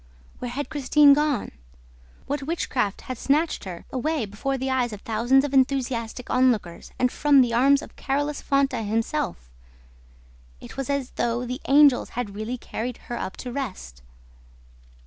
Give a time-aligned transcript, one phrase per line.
[0.39, 1.51] Where had Christine gone?
[2.25, 7.11] What witchcraft had snatched her, away before the eyes of thousands of enthusiastic onlookers and
[7.11, 9.51] from the arms of Carolus Fonta himself?
[10.59, 14.01] It was as though the angels had really carried her up "to rest."